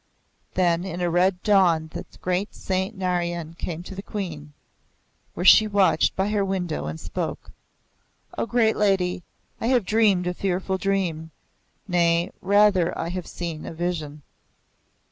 Then 0.55 0.83
in 0.83 0.99
a 0.99 1.11
red 1.11 1.43
dawn 1.43 1.91
that 1.93 2.19
great 2.23 2.55
saint 2.55 2.97
Narayan 2.97 3.53
came 3.53 3.83
to 3.83 3.93
the 3.93 4.01
Queen, 4.01 4.51
where 5.35 5.45
she 5.45 5.67
watched 5.67 6.15
by 6.15 6.29
her 6.29 6.43
window, 6.43 6.87
and 6.87 6.99
spoke. 6.99 7.51
"O 8.35 8.47
great 8.47 8.77
lady, 8.77 9.21
I 9.59 9.67
have 9.67 9.85
dreamed 9.85 10.25
a 10.25 10.33
fearful 10.33 10.79
dream. 10.79 11.29
Nay, 11.87 12.31
rather 12.41 12.91
have 12.97 13.25
I 13.25 13.27
seen 13.27 13.63
a 13.63 13.75
vision." 13.75 14.23